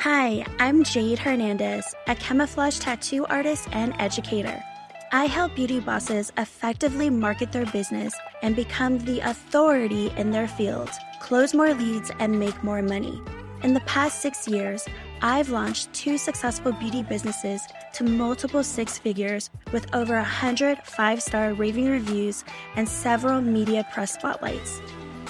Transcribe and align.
Hi, 0.00 0.46
I'm 0.58 0.82
Jayd 0.82 1.18
Hernandez, 1.18 1.94
a 2.06 2.14
camouflage 2.14 2.78
tattoo 2.78 3.26
artist 3.26 3.68
and 3.72 3.92
educator. 3.98 4.64
I 5.12 5.26
help 5.26 5.54
beauty 5.54 5.78
bosses 5.78 6.32
effectively 6.38 7.10
market 7.10 7.52
their 7.52 7.66
business 7.66 8.14
and 8.40 8.56
become 8.56 8.98
the 9.00 9.20
authority 9.20 10.10
in 10.16 10.30
their 10.30 10.48
field, 10.48 10.88
close 11.20 11.52
more 11.52 11.74
leads, 11.74 12.10
and 12.18 12.40
make 12.40 12.64
more 12.64 12.80
money. 12.80 13.20
In 13.62 13.74
the 13.74 13.80
past 13.80 14.22
six 14.22 14.48
years, 14.48 14.88
I've 15.20 15.50
launched 15.50 15.92
two 15.92 16.16
successful 16.16 16.72
beauty 16.72 17.02
businesses 17.02 17.60
to 17.92 18.04
multiple 18.04 18.64
six 18.64 18.96
figures 18.96 19.50
with 19.70 19.94
over 19.94 20.14
100 20.14 20.78
five 20.78 21.22
star 21.22 21.52
raving 21.52 21.90
reviews 21.90 22.42
and 22.74 22.88
several 22.88 23.42
media 23.42 23.86
press 23.92 24.14
spotlights. 24.14 24.80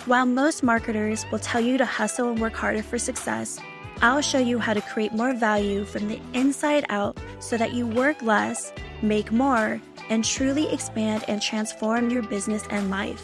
While 0.07 0.27
most 0.27 0.62
marketers 0.62 1.27
will 1.32 1.41
tell 1.41 1.61
you 1.61 1.77
to 1.77 1.84
hustle 1.84 2.30
and 2.30 2.41
work 2.41 2.55
harder 2.55 2.84
for 2.84 2.98
success, 2.98 3.59
I'll 4.03 4.22
show 4.22 4.39
you 4.39 4.59
how 4.59 4.72
to 4.72 4.81
create 4.81 5.13
more 5.13 5.35
value 5.35 5.85
from 5.85 6.08
the 6.08 6.18
inside 6.32 6.86
out 6.89 7.18
so 7.39 7.58
that 7.58 7.75
you 7.75 7.86
work 7.86 8.22
less, 8.22 8.72
make 9.03 9.31
more, 9.31 9.79
and 10.08 10.25
truly 10.25 10.72
expand 10.72 11.22
and 11.29 11.43
transform 11.43 12.08
your 12.08 12.22
business 12.22 12.64
and 12.71 12.89
life. 12.89 13.22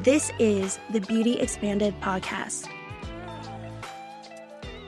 This 0.00 0.32
is 0.40 0.80
the 0.90 1.00
Beauty 1.00 1.38
Expanded 1.38 1.94
Podcast. 2.00 2.66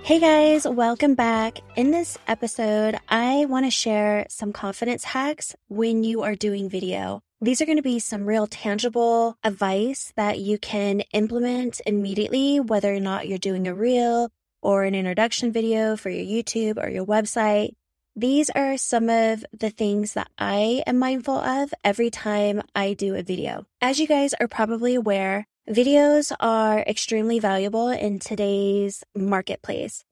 Hey 0.02 0.19
guys, 0.19 0.66
welcome 0.66 1.15
back. 1.15 1.60
In 1.77 1.93
this 1.93 2.18
episode, 2.27 2.98
I 3.09 3.45
want 3.45 3.65
to 3.65 3.70
share 3.70 4.27
some 4.29 4.52
confidence 4.52 5.05
hacks 5.05 5.55
when 5.68 6.02
you 6.02 6.23
are 6.23 6.34
doing 6.34 6.68
video. 6.68 7.23
These 7.41 7.60
are 7.60 7.66
going 7.66 7.79
to 7.79 7.82
be 7.82 8.01
some 8.01 8.27
real 8.27 8.48
tangible 8.48 9.38
advice 9.45 10.12
that 10.16 10.41
you 10.41 10.59
can 10.59 11.02
implement 11.12 11.80
immediately, 11.87 12.59
whether 12.59 12.93
or 12.93 12.98
not 12.98 13.29
you're 13.29 13.38
doing 13.38 13.68
a 13.68 13.74
reel 13.74 14.32
or 14.62 14.84
an 14.84 14.94
introduction 14.94 15.52
video 15.52 15.96
for 15.96 16.10
your 16.10 16.24
YouTube 16.24 16.82
or 16.82 16.88
your 16.88 17.06
website. 17.06 17.74
These 18.16 18.51
are 18.51 18.76
some 18.76 19.09
of 19.09 19.45
the 19.52 19.70
things 19.70 20.15
that 20.15 20.30
I 20.38 20.82
am 20.87 20.98
mindful 20.98 21.37
of 21.37 21.73
every 21.84 22.10
time 22.10 22.62
I 22.74 22.95
do 22.95 23.15
a 23.15 23.23
video. 23.23 23.66
As 23.80 24.00
you 24.00 24.06
guys 24.06 24.34
are 24.34 24.48
probably 24.48 24.95
aware, 24.95 25.46
Videos 25.68 26.32
are 26.40 26.78
extremely 26.78 27.38
valuable 27.38 27.90
in 27.90 28.18
today's 28.18 29.04
marketplace. 29.15 30.02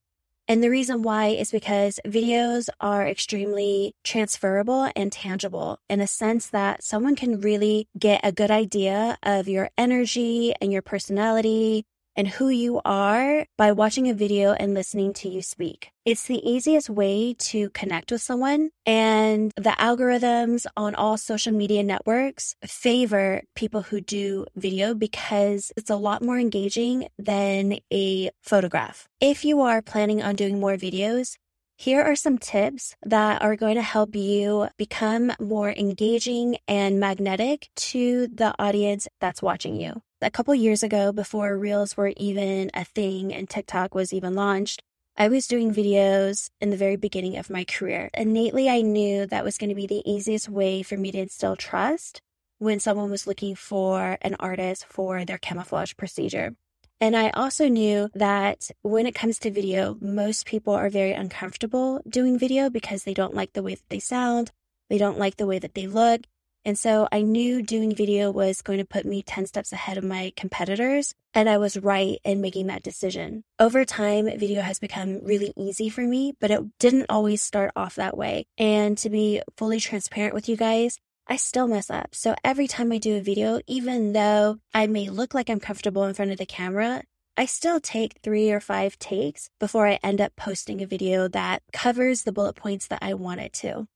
And 0.46 0.62
the 0.62 0.68
reason 0.68 1.00
why 1.00 1.28
is 1.28 1.50
because 1.50 1.98
videos 2.06 2.68
are 2.78 3.08
extremely 3.08 3.94
transferable 4.04 4.90
and 4.94 5.10
tangible 5.10 5.78
in 5.88 6.02
a 6.02 6.06
sense 6.06 6.48
that 6.48 6.84
someone 6.84 7.16
can 7.16 7.40
really 7.40 7.88
get 7.98 8.20
a 8.22 8.32
good 8.32 8.50
idea 8.50 9.16
of 9.22 9.48
your 9.48 9.70
energy 9.78 10.54
and 10.60 10.70
your 10.70 10.82
personality 10.82 11.86
and 12.16 12.28
who 12.28 12.48
you 12.48 12.80
are 12.84 13.46
by 13.56 13.72
watching 13.72 14.08
a 14.08 14.14
video 14.14 14.52
and 14.52 14.74
listening 14.74 15.12
to 15.14 15.28
you 15.28 15.42
speak. 15.42 15.90
It's 16.04 16.26
the 16.26 16.48
easiest 16.48 16.88
way 16.88 17.34
to 17.50 17.70
connect 17.70 18.12
with 18.12 18.22
someone, 18.22 18.70
and 18.86 19.52
the 19.56 19.74
algorithms 19.78 20.64
on 20.76 20.94
all 20.94 21.16
social 21.16 21.52
media 21.52 21.82
networks 21.82 22.54
favor 22.64 23.42
people 23.54 23.82
who 23.82 24.00
do 24.00 24.46
video 24.54 24.94
because 24.94 25.72
it's 25.76 25.90
a 25.90 25.96
lot 25.96 26.22
more 26.22 26.38
engaging 26.38 27.08
than 27.18 27.78
a 27.92 28.30
photograph. 28.40 29.08
If 29.20 29.44
you 29.44 29.60
are 29.62 29.82
planning 29.82 30.22
on 30.22 30.36
doing 30.36 30.60
more 30.60 30.76
videos, 30.76 31.36
here 31.76 32.02
are 32.02 32.16
some 32.16 32.38
tips 32.38 32.96
that 33.04 33.42
are 33.42 33.56
going 33.56 33.76
to 33.76 33.82
help 33.82 34.16
you 34.16 34.68
become 34.76 35.32
more 35.38 35.70
engaging 35.70 36.56
and 36.66 36.98
magnetic 36.98 37.68
to 37.76 38.26
the 38.28 38.54
audience 38.58 39.06
that's 39.20 39.42
watching 39.42 39.80
you 39.80 40.02
a 40.22 40.30
couple 40.30 40.54
years 40.54 40.82
ago, 40.82 41.12
before 41.12 41.56
Reels 41.56 41.96
were 41.96 42.12
even 42.16 42.70
a 42.74 42.84
thing 42.84 43.32
and 43.32 43.48
TikTok 43.48 43.94
was 43.94 44.12
even 44.12 44.34
launched, 44.34 44.82
I 45.16 45.28
was 45.28 45.46
doing 45.46 45.72
videos 45.72 46.50
in 46.60 46.70
the 46.70 46.76
very 46.76 46.96
beginning 46.96 47.36
of 47.36 47.50
my 47.50 47.64
career. 47.64 48.10
Innately, 48.14 48.68
I 48.68 48.80
knew 48.82 49.26
that 49.26 49.44
was 49.44 49.58
going 49.58 49.68
to 49.70 49.74
be 49.74 49.86
the 49.86 50.02
easiest 50.10 50.48
way 50.48 50.82
for 50.82 50.96
me 50.96 51.12
to 51.12 51.18
instill 51.18 51.56
trust 51.56 52.20
when 52.58 52.80
someone 52.80 53.10
was 53.10 53.26
looking 53.26 53.54
for 53.54 54.18
an 54.22 54.36
artist 54.40 54.86
for 54.88 55.24
their 55.24 55.38
camouflage 55.38 55.94
procedure. 55.96 56.54
And 57.00 57.16
I 57.16 57.30
also 57.30 57.68
knew 57.68 58.08
that 58.14 58.70
when 58.82 59.06
it 59.06 59.14
comes 59.14 59.38
to 59.40 59.50
video, 59.50 59.96
most 60.00 60.46
people 60.46 60.74
are 60.74 60.88
very 60.88 61.12
uncomfortable 61.12 62.00
doing 62.08 62.38
video 62.38 62.70
because 62.70 63.04
they 63.04 63.14
don't 63.14 63.34
like 63.34 63.52
the 63.52 63.62
way 63.62 63.74
that 63.74 63.88
they 63.90 63.98
sound, 63.98 64.50
they 64.88 64.98
don't 64.98 65.18
like 65.18 65.36
the 65.36 65.46
way 65.46 65.58
that 65.58 65.74
they 65.74 65.86
look, 65.86 66.22
and 66.66 66.76
so 66.76 67.06
I 67.12 67.22
knew 67.22 67.62
doing 67.62 67.94
video 67.94 68.32
was 68.32 68.60
going 68.60 68.80
to 68.80 68.84
put 68.84 69.06
me 69.06 69.22
10 69.22 69.46
steps 69.46 69.70
ahead 69.70 69.98
of 69.98 70.02
my 70.02 70.32
competitors. 70.34 71.14
And 71.32 71.48
I 71.48 71.58
was 71.58 71.76
right 71.76 72.18
in 72.24 72.40
making 72.40 72.66
that 72.66 72.82
decision. 72.82 73.44
Over 73.60 73.84
time, 73.84 74.26
video 74.36 74.62
has 74.62 74.80
become 74.80 75.20
really 75.22 75.52
easy 75.56 75.88
for 75.88 76.00
me, 76.00 76.32
but 76.40 76.50
it 76.50 76.60
didn't 76.80 77.06
always 77.08 77.40
start 77.40 77.70
off 77.76 77.94
that 77.94 78.16
way. 78.16 78.46
And 78.58 78.98
to 78.98 79.08
be 79.08 79.42
fully 79.56 79.78
transparent 79.78 80.34
with 80.34 80.48
you 80.48 80.56
guys, 80.56 80.98
I 81.28 81.36
still 81.36 81.66
mess 81.66 81.90
up. 81.90 82.14
So 82.14 82.36
every 82.44 82.68
time 82.68 82.92
I 82.92 82.98
do 82.98 83.16
a 83.16 83.20
video, 83.20 83.60
even 83.66 84.12
though 84.12 84.58
I 84.72 84.86
may 84.86 85.08
look 85.08 85.34
like 85.34 85.50
I'm 85.50 85.58
comfortable 85.58 86.04
in 86.04 86.14
front 86.14 86.30
of 86.30 86.38
the 86.38 86.46
camera, 86.46 87.02
I 87.36 87.46
still 87.46 87.80
take 87.80 88.20
three 88.22 88.50
or 88.50 88.60
five 88.60 88.98
takes 88.98 89.50
before 89.58 89.88
I 89.88 89.98
end 90.02 90.20
up 90.20 90.36
posting 90.36 90.80
a 90.80 90.86
video 90.86 91.26
that 91.28 91.62
covers 91.72 92.22
the 92.22 92.32
bullet 92.32 92.54
points 92.54 92.86
that 92.86 93.00
I 93.02 93.14
want 93.14 93.40
it 93.40 93.52
to. 93.54 93.88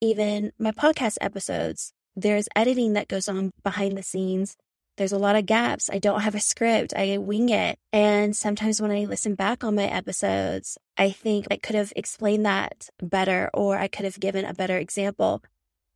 Even 0.00 0.52
my 0.58 0.70
podcast 0.70 1.18
episodes, 1.20 1.92
there's 2.14 2.48
editing 2.54 2.92
that 2.92 3.08
goes 3.08 3.28
on 3.28 3.50
behind 3.64 3.98
the 3.98 4.02
scenes. 4.04 4.56
There's 4.96 5.12
a 5.12 5.18
lot 5.18 5.36
of 5.36 5.46
gaps. 5.46 5.90
I 5.92 5.98
don't 5.98 6.20
have 6.20 6.34
a 6.36 6.40
script. 6.40 6.94
I 6.96 7.18
wing 7.18 7.48
it. 7.48 7.78
And 7.92 8.36
sometimes 8.36 8.80
when 8.80 8.90
I 8.92 9.04
listen 9.04 9.34
back 9.34 9.64
on 9.64 9.74
my 9.74 9.84
episodes, 9.84 10.78
I 10.96 11.10
think 11.10 11.46
I 11.50 11.56
could 11.56 11.76
have 11.76 11.92
explained 11.96 12.46
that 12.46 12.88
better 13.02 13.50
or 13.52 13.78
I 13.78 13.88
could 13.88 14.04
have 14.04 14.20
given 14.20 14.44
a 14.44 14.54
better 14.54 14.78
example. 14.78 15.42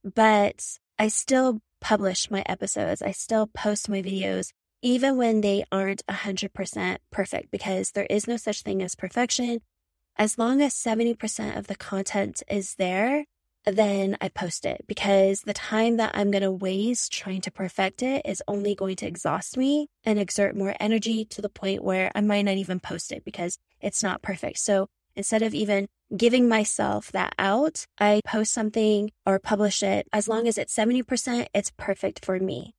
But 0.04 0.78
I 0.98 1.08
still 1.08 1.60
publish 1.80 2.30
my 2.30 2.42
episodes. 2.46 3.02
I 3.02 3.10
still 3.12 3.46
post 3.46 3.88
my 3.88 4.02
videos, 4.02 4.52
even 4.82 5.16
when 5.16 5.40
they 5.40 5.64
aren't 5.70 6.06
100% 6.06 6.98
perfect, 7.10 7.50
because 7.50 7.90
there 7.90 8.06
is 8.08 8.26
no 8.26 8.36
such 8.36 8.62
thing 8.62 8.82
as 8.82 8.94
perfection. 8.94 9.60
As 10.16 10.38
long 10.38 10.60
as 10.60 10.74
70% 10.74 11.56
of 11.56 11.66
the 11.66 11.74
content 11.74 12.42
is 12.48 12.74
there, 12.74 13.24
then 13.64 14.16
I 14.20 14.28
post 14.28 14.66
it 14.66 14.84
because 14.86 15.42
the 15.42 15.52
time 15.52 15.96
that 15.96 16.12
I'm 16.14 16.30
going 16.30 16.42
to 16.42 16.50
waste 16.50 17.12
trying 17.12 17.40
to 17.42 17.50
perfect 17.50 18.02
it 18.02 18.22
is 18.24 18.42
only 18.48 18.74
going 18.74 18.96
to 18.96 19.06
exhaust 19.06 19.56
me 19.56 19.88
and 20.04 20.18
exert 20.18 20.56
more 20.56 20.74
energy 20.80 21.24
to 21.26 21.40
the 21.40 21.48
point 21.48 21.84
where 21.84 22.10
I 22.14 22.20
might 22.20 22.42
not 22.42 22.56
even 22.56 22.80
post 22.80 23.12
it 23.12 23.24
because 23.24 23.58
it's 23.80 24.02
not 24.02 24.22
perfect. 24.22 24.58
So 24.58 24.88
instead 25.14 25.42
of 25.42 25.54
even 25.54 25.88
giving 26.16 26.48
myself 26.48 27.10
that 27.12 27.34
out, 27.38 27.86
I 27.98 28.20
post 28.24 28.52
something 28.52 29.10
or 29.26 29.38
publish 29.38 29.82
it. 29.82 30.06
As 30.12 30.28
long 30.28 30.46
as 30.46 30.58
it's 30.58 30.74
70%, 30.74 31.46
it's 31.54 31.72
perfect 31.76 32.24
for 32.24 32.38
me. 32.38 32.74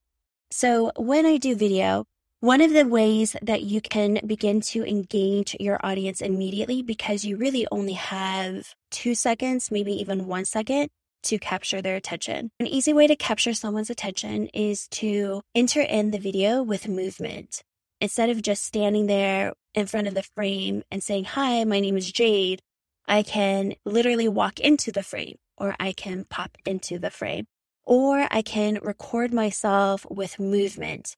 So 0.52 0.92
when 0.96 1.26
I 1.26 1.38
do 1.38 1.56
video, 1.56 2.06
one 2.40 2.62
of 2.62 2.74
the 2.74 2.86
ways 2.86 3.36
that 3.42 3.64
you 3.64 3.82
can 3.82 4.20
begin 4.26 4.62
to 4.62 4.84
engage 4.86 5.56
your 5.60 5.80
audience 5.84 6.22
immediately, 6.22 6.82
because 6.82 7.24
you 7.24 7.38
really 7.38 7.66
only 7.72 7.94
have 7.94 8.76
two 8.92 9.16
seconds, 9.16 9.72
maybe 9.72 9.94
even 9.94 10.28
one 10.28 10.46
second 10.46 10.90
to 11.24 11.40
capture 11.40 11.82
their 11.82 11.96
attention. 11.96 12.52
An 12.60 12.68
easy 12.68 12.92
way 12.94 13.08
to 13.08 13.16
capture 13.16 13.54
someone's 13.54 13.90
attention 13.90 14.48
is 14.48 14.88
to 14.90 15.42
enter 15.56 15.82
in 15.82 16.12
the 16.12 16.20
video 16.20 16.62
with 16.62 16.88
movement. 16.88 17.64
Instead 18.02 18.30
of 18.30 18.42
just 18.42 18.66
standing 18.66 19.08
there 19.08 19.54
in 19.74 19.88
front 19.88 20.08
of 20.08 20.14
the 20.14 20.28
frame 20.36 20.84
and 20.92 21.02
saying, 21.02 21.24
Hi, 21.24 21.64
my 21.64 21.80
name 21.80 21.96
is 21.96 22.12
Jayd, 22.12 22.60
I 23.08 23.24
can 23.24 23.75
literally 23.86 24.28
walk 24.28 24.59
into 24.59 24.91
the 24.91 25.03
frame 25.03 25.38
or 25.58 25.75
I 25.80 25.91
can 25.91 26.25
pop 26.25 26.58
into 26.66 26.97
the 26.97 27.09
frame 27.09 27.47
or 27.84 28.28
I 28.31 28.41
can 28.41 28.80
record 28.81 29.34
myself 29.34 30.06
with 30.09 30.40
movement. 30.40 31.16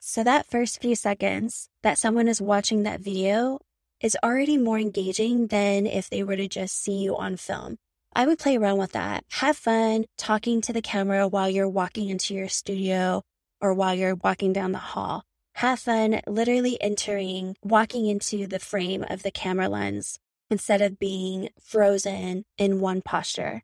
So 0.00 0.24
that 0.24 0.46
first 0.46 0.80
few 0.80 0.94
seconds 0.94 1.68
that 1.82 1.98
someone 1.98 2.28
is 2.28 2.40
watching 2.40 2.82
that 2.82 3.00
video 3.00 3.60
is 4.00 4.16
already 4.22 4.56
more 4.56 4.78
engaging 4.78 5.48
than 5.48 5.86
if 5.86 6.08
they 6.08 6.22
were 6.22 6.36
to 6.36 6.48
just 6.48 6.80
see 6.80 6.96
you 6.96 7.16
on 7.16 7.36
film. 7.36 7.78
I 8.14 8.26
would 8.26 8.38
play 8.38 8.56
around 8.56 8.78
with 8.78 8.92
that. 8.92 9.24
Have 9.32 9.56
fun 9.56 10.06
talking 10.16 10.60
to 10.62 10.72
the 10.72 10.82
camera 10.82 11.28
while 11.28 11.48
you're 11.48 11.68
walking 11.68 12.08
into 12.08 12.34
your 12.34 12.48
studio 12.48 13.22
or 13.60 13.74
while 13.74 13.94
you're 13.94 14.14
walking 14.16 14.52
down 14.52 14.72
the 14.72 14.78
hall. 14.78 15.24
Have 15.54 15.80
fun 15.80 16.20
literally 16.26 16.80
entering, 16.80 17.56
walking 17.62 18.06
into 18.06 18.46
the 18.46 18.60
frame 18.60 19.04
of 19.08 19.22
the 19.22 19.32
camera 19.32 19.68
lens 19.68 20.18
instead 20.50 20.80
of 20.80 20.98
being 20.98 21.50
frozen 21.60 22.44
in 22.56 22.80
one 22.80 23.02
posture. 23.02 23.62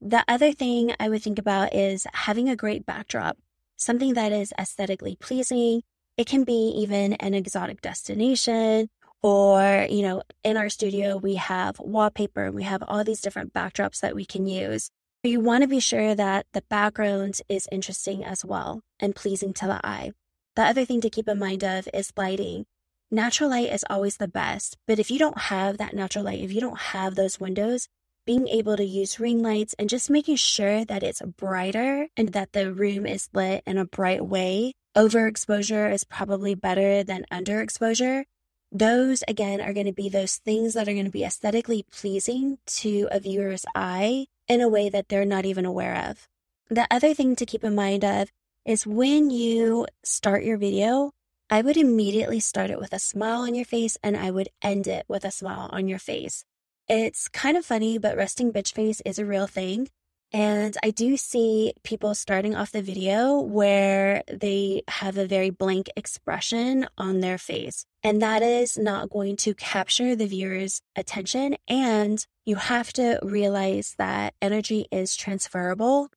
The 0.00 0.24
other 0.28 0.52
thing 0.52 0.94
I 1.00 1.08
would 1.08 1.22
think 1.22 1.38
about 1.38 1.74
is 1.74 2.06
having 2.12 2.48
a 2.48 2.56
great 2.56 2.86
backdrop 2.86 3.36
something 3.78 4.14
that 4.14 4.32
is 4.32 4.52
aesthetically 4.58 5.16
pleasing. 5.20 5.82
It 6.16 6.26
can 6.26 6.44
be 6.44 6.74
even 6.76 7.14
an 7.14 7.32
exotic 7.32 7.80
destination 7.80 8.88
or, 9.22 9.86
you 9.90 10.02
know, 10.02 10.22
in 10.44 10.56
our 10.56 10.68
studio, 10.68 11.16
we 11.16 11.34
have 11.36 11.80
wallpaper, 11.80 12.44
and 12.44 12.54
we 12.54 12.62
have 12.62 12.84
all 12.86 13.02
these 13.02 13.20
different 13.20 13.52
backdrops 13.52 14.00
that 14.00 14.14
we 14.14 14.24
can 14.24 14.46
use. 14.46 14.90
But 15.22 15.30
You 15.30 15.40
want 15.40 15.62
to 15.62 15.68
be 15.68 15.80
sure 15.80 16.14
that 16.14 16.46
the 16.52 16.62
background 16.62 17.40
is 17.48 17.68
interesting 17.72 18.24
as 18.24 18.44
well 18.44 18.82
and 19.00 19.16
pleasing 19.16 19.52
to 19.54 19.66
the 19.66 19.80
eye. 19.84 20.12
The 20.54 20.62
other 20.62 20.84
thing 20.84 21.00
to 21.00 21.10
keep 21.10 21.28
in 21.28 21.38
mind 21.38 21.64
of 21.64 21.88
is 21.92 22.12
lighting. 22.16 22.66
Natural 23.10 23.50
light 23.50 23.72
is 23.72 23.84
always 23.88 24.16
the 24.16 24.28
best. 24.28 24.76
But 24.86 24.98
if 24.98 25.10
you 25.10 25.18
don't 25.18 25.38
have 25.38 25.78
that 25.78 25.94
natural 25.94 26.24
light, 26.24 26.40
if 26.40 26.52
you 26.52 26.60
don't 26.60 26.78
have 26.78 27.14
those 27.14 27.40
windows, 27.40 27.88
being 28.26 28.48
able 28.48 28.76
to 28.76 28.84
use 28.84 29.18
ring 29.18 29.42
lights 29.42 29.74
and 29.78 29.88
just 29.88 30.10
making 30.10 30.36
sure 30.36 30.84
that 30.84 31.02
it's 31.02 31.22
brighter 31.22 32.08
and 32.16 32.30
that 32.34 32.52
the 32.52 32.72
room 32.72 33.06
is 33.06 33.30
lit 33.32 33.62
in 33.66 33.78
a 33.78 33.86
bright 33.86 34.26
way. 34.26 34.74
Overexposure 34.94 35.90
is 35.90 36.04
probably 36.04 36.54
better 36.54 37.02
than 37.02 37.24
underexposure. 37.32 38.24
Those, 38.70 39.24
again, 39.26 39.62
are 39.62 39.72
going 39.72 39.86
to 39.86 39.94
be 39.94 40.10
those 40.10 40.36
things 40.36 40.74
that 40.74 40.86
are 40.86 40.92
going 40.92 41.06
to 41.06 41.10
be 41.10 41.24
aesthetically 41.24 41.86
pleasing 41.90 42.58
to 42.66 43.08
a 43.10 43.18
viewer's 43.18 43.64
eye 43.74 44.26
in 44.46 44.60
a 44.60 44.68
way 44.68 44.90
that 44.90 45.08
they're 45.08 45.24
not 45.24 45.46
even 45.46 45.64
aware 45.64 45.96
of. 46.10 46.28
The 46.68 46.86
other 46.90 47.14
thing 47.14 47.34
to 47.36 47.46
keep 47.46 47.64
in 47.64 47.74
mind 47.74 48.04
of 48.04 48.30
is 48.66 48.86
when 48.86 49.30
you 49.30 49.86
start 50.04 50.44
your 50.44 50.58
video, 50.58 51.12
I 51.50 51.62
would 51.62 51.78
immediately 51.78 52.40
start 52.40 52.70
it 52.70 52.78
with 52.78 52.92
a 52.92 52.98
smile 52.98 53.40
on 53.40 53.54
your 53.54 53.64
face 53.64 53.96
and 54.02 54.16
I 54.16 54.30
would 54.30 54.50
end 54.60 54.86
it 54.86 55.06
with 55.08 55.24
a 55.24 55.30
smile 55.30 55.70
on 55.72 55.88
your 55.88 55.98
face. 55.98 56.44
It's 56.88 57.28
kind 57.28 57.56
of 57.56 57.64
funny, 57.64 57.96
but 57.96 58.16
resting 58.16 58.52
bitch 58.52 58.72
face 58.72 59.00
is 59.06 59.18
a 59.18 59.24
real 59.24 59.46
thing. 59.46 59.88
And 60.30 60.76
I 60.82 60.90
do 60.90 61.16
see 61.16 61.72
people 61.84 62.14
starting 62.14 62.54
off 62.54 62.72
the 62.72 62.82
video 62.82 63.40
where 63.40 64.22
they 64.30 64.82
have 64.88 65.16
a 65.16 65.26
very 65.26 65.48
blank 65.48 65.88
expression 65.96 66.86
on 66.98 67.20
their 67.20 67.38
face. 67.38 67.86
And 68.02 68.20
that 68.20 68.42
is 68.42 68.76
not 68.76 69.08
going 69.08 69.36
to 69.38 69.54
capture 69.54 70.14
the 70.14 70.26
viewer's 70.26 70.82
attention. 70.94 71.56
And 71.66 72.24
you 72.44 72.56
have 72.56 72.92
to 72.94 73.18
realize 73.22 73.94
that 73.96 74.34
energy 74.42 74.86
is 74.92 75.16
transferable. 75.16 76.10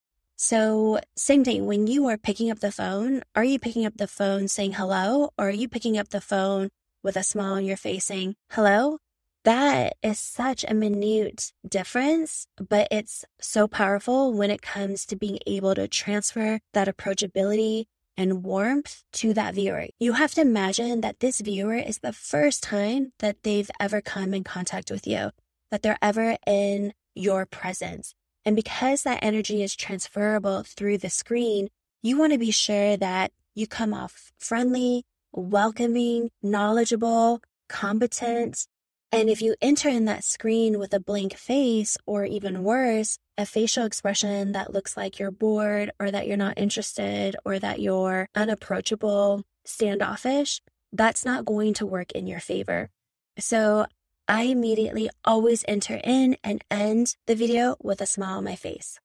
So, 0.44 1.00
same 1.16 1.44
thing, 1.44 1.68
when 1.68 1.86
you 1.86 2.08
are 2.08 2.18
picking 2.18 2.50
up 2.50 2.62
the 2.62 2.72
phone, 2.72 3.22
are 3.36 3.44
you 3.44 3.60
picking 3.60 3.86
up 3.86 3.98
the 3.98 4.08
phone 4.08 4.48
saying 4.48 4.74
hello, 4.74 5.30
or 5.38 5.50
are 5.50 5.52
you 5.52 5.70
picking 5.70 6.00
up 6.00 6.10
the 6.10 6.20
phone 6.20 6.70
with 7.04 7.16
a 7.16 7.22
smile 7.22 7.54
on 7.54 7.64
your 7.64 7.78
face 7.78 8.06
saying 8.06 8.34
hello? 8.50 8.98
That 9.44 9.98
is 10.02 10.18
such 10.18 10.66
a 10.68 10.74
minute 10.74 11.52
difference, 11.70 12.48
but 12.58 12.88
it's 12.90 13.24
so 13.40 13.68
powerful 13.68 14.34
when 14.34 14.50
it 14.50 14.64
comes 14.64 15.06
to 15.06 15.16
being 15.16 15.38
able 15.46 15.76
to 15.76 15.88
transfer 15.88 16.60
that 16.74 16.88
approachability 16.88 17.86
and 18.18 18.44
warmth 18.44 19.04
to 19.14 19.36
that 19.36 19.54
viewer. 19.54 19.90
You 20.00 20.14
have 20.14 20.34
to 20.34 20.42
imagine 20.42 21.02
that 21.02 21.20
this 21.20 21.40
viewer 21.40 21.76
is 21.76 22.00
the 22.00 22.14
first 22.14 22.64
time 22.64 23.14
that 23.20 23.44
they've 23.44 23.70
ever 23.80 24.02
come 24.02 24.34
in 24.34 24.44
contact 24.44 24.90
with 24.90 25.06
you, 25.06 25.30
that 25.70 25.84
they're 25.84 26.00
ever 26.02 26.38
in 26.48 26.94
your 27.14 27.46
presence. 27.46 28.16
And 28.46 28.56
because 28.56 29.04
that 29.04 29.24
energy 29.24 29.62
is 29.62 29.76
transferable 29.76 30.64
through 30.64 30.98
the 30.98 31.10
screen, 31.10 31.70
you 32.02 32.18
want 32.18 32.34
to 32.34 32.40
be 32.40 32.52
sure 32.52 32.98
that 32.98 33.32
you 33.54 33.68
come 33.68 33.94
off 33.94 34.32
friendly, 34.40 35.04
welcoming, 35.32 36.32
knowledgeable, 36.42 37.42
competent. 37.70 38.66
And 39.12 39.30
if 39.30 39.42
you 39.42 39.56
enter 39.62 39.90
in 39.90 40.06
that 40.06 40.24
screen 40.24 40.80
with 40.80 40.94
a 40.94 41.00
blank 41.00 41.36
face, 41.36 41.98
or 42.06 42.26
even 42.26 42.64
worse, 42.64 43.18
a 43.38 43.46
facial 43.46 43.86
expression 43.86 44.54
that 44.54 44.74
looks 44.74 44.96
like 44.96 45.20
you're 45.20 45.32
bored, 45.32 45.92
or 46.00 46.10
that 46.12 46.28
you're 46.28 46.38
not 46.38 46.58
interested, 46.58 47.36
or 47.46 47.60
that 47.60 47.80
you're 47.80 48.28
unapproachable, 48.36 49.44
standoffish, 49.66 50.62
that's 50.94 51.26
not 51.26 51.46
going 51.46 51.74
to 51.76 51.86
work 51.86 52.12
in 52.14 52.26
your 52.26 52.40
favor. 52.40 52.90
So 53.38 53.86
I 54.32 54.44
immediately 54.44 55.10
always 55.26 55.66
enter 55.68 56.00
in 56.06 56.38
and 56.42 56.64
end 56.72 57.18
the 57.26 57.36
video 57.36 57.76
with 57.84 58.00
a 58.00 58.06
smile 58.06 58.38
on 58.38 58.46
my 58.46 58.56
face. 58.56 58.98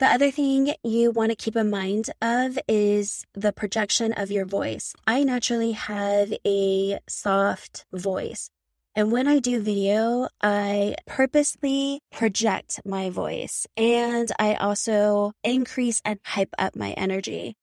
The 0.00 0.06
other 0.06 0.32
thing 0.32 0.74
you 0.82 1.12
want 1.12 1.30
to 1.30 1.36
keep 1.36 1.54
in 1.54 1.70
mind 1.70 2.10
of 2.20 2.58
is 2.66 3.24
the 3.34 3.52
projection 3.52 4.12
of 4.14 4.32
your 4.32 4.44
voice. 4.44 4.96
I 5.06 5.22
naturally 5.22 5.72
have 5.72 6.32
a 6.44 6.98
soft 7.08 7.86
voice. 7.92 8.50
And 8.96 9.12
when 9.12 9.28
I 9.28 9.38
do 9.38 9.60
video, 9.60 10.26
I 10.42 10.96
purposely 11.06 12.00
project 12.10 12.80
my 12.84 13.10
voice 13.10 13.64
and 13.76 14.32
I 14.40 14.54
also 14.54 15.34
increase 15.44 16.02
and 16.04 16.18
hype 16.24 16.54
up 16.58 16.74
my 16.74 16.94
energy. 16.94 17.54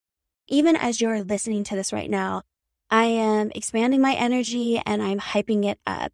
Even 0.48 0.78
as 0.78 1.02
you're 1.02 1.26
listening 1.26 1.66
to 1.66 1.76
this 1.76 1.92
right 1.92 2.10
now, 2.10 2.44
I 2.90 3.04
am 3.04 3.52
expanding 3.54 4.00
my 4.00 4.14
energy 4.14 4.82
and 4.86 5.04
I'm 5.04 5.20
hyping 5.20 5.66
it 5.66 5.80
up 5.86 6.14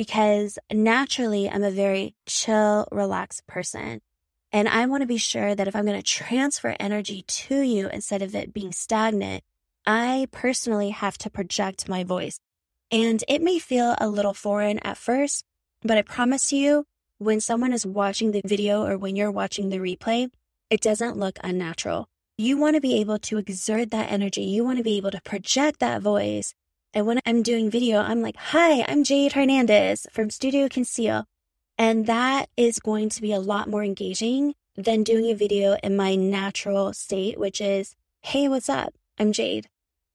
because 0.00 0.58
naturally 0.72 1.46
I'm 1.46 1.62
a 1.62 1.70
very 1.70 2.14
chill, 2.24 2.88
relaxed 2.90 3.46
person. 3.46 4.00
And 4.50 4.66
I 4.66 4.86
want 4.86 5.02
to 5.02 5.06
be 5.06 5.18
sure 5.18 5.54
that 5.54 5.68
if 5.68 5.76
I'm 5.76 5.84
going 5.84 6.00
to 6.00 6.02
transfer 6.02 6.74
energy 6.80 7.22
to 7.28 7.60
you 7.60 7.86
instead 7.90 8.22
of 8.22 8.34
it 8.34 8.54
being 8.54 8.72
stagnant, 8.72 9.44
I 9.84 10.26
personally 10.32 10.88
have 10.88 11.18
to 11.18 11.28
project 11.28 11.86
my 11.86 12.02
voice. 12.02 12.40
And 12.90 13.22
it 13.28 13.42
may 13.42 13.58
feel 13.58 13.94
a 13.98 14.08
little 14.08 14.32
foreign 14.32 14.78
at 14.78 14.96
first, 14.96 15.44
but 15.82 15.98
I 15.98 16.02
promise 16.02 16.50
you, 16.50 16.86
when 17.18 17.42
someone 17.42 17.74
is 17.74 17.84
watching 17.84 18.30
the 18.30 18.40
video 18.42 18.86
or 18.86 18.96
when 18.96 19.16
you're 19.16 19.30
watching 19.30 19.68
the 19.68 19.80
replay, 19.80 20.30
it 20.70 20.80
doesn't 20.80 21.18
look 21.18 21.38
unnatural. 21.44 22.08
You 22.38 22.56
want 22.56 22.74
to 22.74 22.80
be 22.80 22.98
able 23.02 23.18
to 23.18 23.36
exert 23.36 23.90
that 23.90 24.10
energy. 24.10 24.44
You 24.44 24.64
want 24.64 24.78
to 24.78 24.84
be 24.84 24.96
able 24.96 25.10
to 25.10 25.20
project 25.20 25.78
that 25.80 26.00
voice 26.00 26.54
and 26.92 27.06
when 27.06 27.20
I'm 27.24 27.42
doing 27.42 27.70
video, 27.70 28.00
I'm 28.00 28.20
like, 28.20 28.36
hi, 28.36 28.84
I'm 28.88 29.04
Jayd 29.04 29.32
Hernandez 29.32 30.08
from 30.10 30.28
Studio 30.28 30.68
Conceal. 30.68 31.24
And 31.78 32.06
that 32.06 32.48
is 32.56 32.80
going 32.80 33.10
to 33.10 33.22
be 33.22 33.32
a 33.32 33.38
lot 33.38 33.68
more 33.68 33.84
engaging 33.84 34.54
than 34.76 35.04
doing 35.04 35.30
a 35.30 35.34
video 35.34 35.76
in 35.84 35.96
my 35.96 36.16
natural 36.16 36.92
state, 36.92 37.38
which 37.38 37.60
is, 37.60 37.94
hey, 38.22 38.48
what's 38.48 38.68
up? 38.68 38.94
I'm 39.18 39.32
Jayd. 39.32 39.66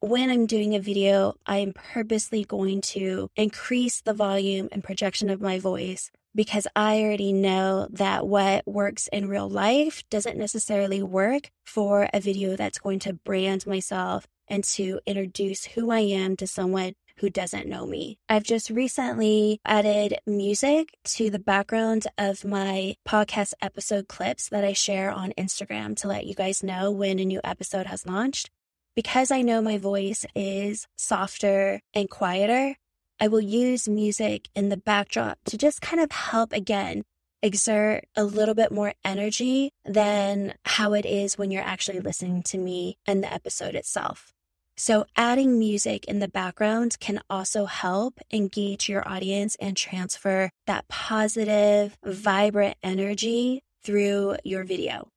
When 0.02 0.30
I'm 0.30 0.46
doing 0.46 0.76
a 0.76 0.82
video, 0.82 1.36
I 1.46 1.58
am 1.60 1.74
purposely 1.74 2.44
going 2.44 2.82
to 2.82 3.30
increase 3.38 4.02
the 4.02 4.14
volume 4.14 4.68
and 4.74 4.84
projection 4.84 5.30
of 5.30 5.42
my 5.42 5.60
voice 5.60 6.12
because 6.36 6.68
I 6.76 7.02
already 7.02 7.32
know 7.32 7.88
that 7.92 8.28
what 8.28 8.68
works 8.68 9.08
in 9.14 9.30
real 9.30 9.50
life 9.50 10.04
doesn't 10.10 10.38
necessarily 10.38 11.02
work 11.02 11.50
for 11.66 12.10
a 12.14 12.20
video 12.20 12.58
that's 12.58 12.80
going 12.80 13.00
to 13.00 13.14
brand 13.14 13.66
myself 13.66 14.28
and 14.48 14.64
to 14.64 15.00
introduce 15.06 15.66
who 15.66 15.92
I 15.92 16.00
am 16.00 16.36
to 16.38 16.48
someone 16.48 16.94
who 17.18 17.30
doesn't 17.30 17.68
know 17.68 17.86
me. 17.86 18.18
I've 18.28 18.44
just 18.44 18.70
recently 18.70 19.60
added 19.66 20.18
music 20.26 20.90
to 21.06 21.30
the 21.30 21.40
background 21.40 22.08
of 22.18 22.44
my 22.44 22.96
podcast 23.08 23.54
episode 23.62 24.08
clips 24.08 24.50
that 24.50 24.66
I 24.66 24.74
share 24.74 25.12
on 25.12 25.34
Instagram 25.38 25.96
to 25.98 26.08
let 26.08 26.26
you 26.26 26.36
guys 26.36 26.64
know 26.64 26.92
when 26.92 27.20
a 27.20 27.26
new 27.26 27.40
episode 27.44 27.86
has 27.86 28.06
launched. 28.06 28.50
Because 28.96 29.32
I 29.32 29.42
know 29.42 29.62
my 29.62 29.78
voice 29.78 30.26
is 30.36 30.88
softer 30.98 31.82
and 31.94 32.10
quieter, 32.10 32.76
I 33.20 33.28
will 33.30 33.42
use 33.42 33.88
music 33.88 34.50
in 34.56 34.70
the 34.70 34.78
backdrop 34.78 35.40
to 35.46 35.58
just 35.58 35.82
kind 35.82 36.02
of 36.02 36.12
help 36.12 36.52
again 36.52 37.04
exert 37.42 38.06
a 38.16 38.24
little 38.24 38.56
bit 38.56 38.72
more 38.72 38.94
energy 39.04 39.72
than 39.86 40.54
how 40.66 40.94
it 40.94 41.06
is 41.06 41.38
when 41.38 41.52
you're 41.52 41.64
actually 41.64 42.00
listening 42.00 42.42
to 42.42 42.58
me 42.58 42.98
and 43.06 43.24
the 43.24 43.32
episode 43.32 43.76
itself. 43.76 44.35
So, 44.78 45.06
adding 45.16 45.58
music 45.58 46.04
in 46.06 46.20
the 46.20 46.28
background 46.28 47.00
can 47.00 47.22
also 47.30 47.64
help 47.66 48.20
engage 48.30 48.90
your 48.90 49.08
audience 49.08 49.56
and 49.62 49.78
transfer 49.78 50.50
that 50.68 50.90
positive, 50.90 51.98
vibrant 52.04 52.76
energy 52.84 53.64
through 53.86 54.36
your 54.44 54.66
video. 54.66 55.08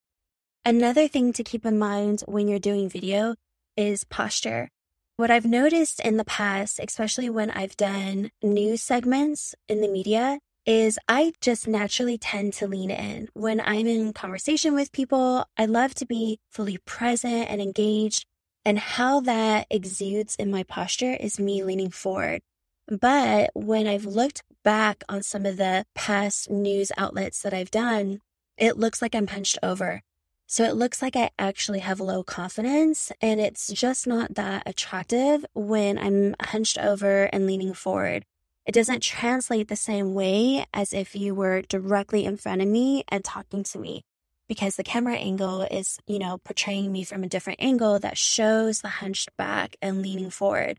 Another 0.64 1.08
thing 1.08 1.32
to 1.32 1.42
keep 1.42 1.66
in 1.66 1.76
mind 1.76 2.22
when 2.28 2.46
you're 2.46 2.60
doing 2.60 2.88
video 2.88 3.34
is 3.76 4.04
posture. 4.04 4.68
What 5.16 5.30
I've 5.32 5.46
noticed 5.46 5.98
in 5.98 6.18
the 6.18 6.24
past, 6.24 6.78
especially 6.78 7.28
when 7.28 7.50
I've 7.50 7.76
done 7.76 8.30
news 8.40 8.80
segments 8.80 9.56
in 9.68 9.80
the 9.80 9.88
media, 9.88 10.38
is 10.66 11.00
I 11.08 11.32
just 11.40 11.66
naturally 11.66 12.16
tend 12.16 12.52
to 12.54 12.68
lean 12.68 12.92
in. 12.92 13.28
When 13.34 13.60
I'm 13.60 13.88
in 13.88 14.12
conversation 14.12 14.74
with 14.74 14.92
people, 14.92 15.46
I 15.56 15.64
love 15.64 15.94
to 15.96 16.06
be 16.06 16.38
fully 16.48 16.78
present 16.86 17.50
and 17.50 17.60
engaged 17.60 18.26
and 18.64 18.78
how 18.78 19.20
that 19.20 19.66
exudes 19.70 20.36
in 20.36 20.50
my 20.50 20.62
posture 20.62 21.14
is 21.14 21.40
me 21.40 21.62
leaning 21.62 21.90
forward. 21.90 22.42
But 22.86 23.50
when 23.54 23.86
I've 23.86 24.04
looked 24.06 24.42
back 24.64 25.04
on 25.08 25.22
some 25.22 25.44
of 25.46 25.56
the 25.56 25.84
past 25.94 26.50
news 26.50 26.90
outlets 26.96 27.42
that 27.42 27.54
I've 27.54 27.70
done, 27.70 28.20
it 28.56 28.78
looks 28.78 29.00
like 29.02 29.14
I'm 29.14 29.26
hunched 29.26 29.58
over. 29.62 30.02
So 30.46 30.64
it 30.64 30.76
looks 30.76 31.02
like 31.02 31.14
I 31.14 31.30
actually 31.38 31.80
have 31.80 32.00
low 32.00 32.22
confidence 32.22 33.12
and 33.20 33.38
it's 33.38 33.68
just 33.68 34.06
not 34.06 34.34
that 34.36 34.62
attractive 34.64 35.44
when 35.52 35.98
I'm 35.98 36.34
hunched 36.40 36.78
over 36.78 37.24
and 37.24 37.46
leaning 37.46 37.74
forward. 37.74 38.24
It 38.64 38.72
doesn't 38.72 39.02
translate 39.02 39.68
the 39.68 39.76
same 39.76 40.14
way 40.14 40.66
as 40.72 40.94
if 40.94 41.14
you 41.14 41.34
were 41.34 41.62
directly 41.62 42.24
in 42.24 42.38
front 42.38 42.62
of 42.62 42.68
me 42.68 43.04
and 43.08 43.22
talking 43.22 43.62
to 43.64 43.78
me 43.78 44.04
because 44.48 44.76
the 44.76 44.82
camera 44.82 45.16
angle 45.16 45.62
is, 45.62 45.98
you 46.06 46.18
know, 46.18 46.38
portraying 46.38 46.90
me 46.90 47.04
from 47.04 47.22
a 47.22 47.28
different 47.28 47.60
angle 47.60 47.98
that 47.98 48.16
shows 48.18 48.80
the 48.80 48.88
hunched 48.88 49.36
back 49.36 49.76
and 49.82 50.02
leaning 50.02 50.30
forward. 50.30 50.78